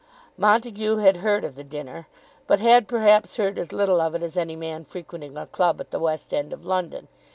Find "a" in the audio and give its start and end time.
5.37-5.45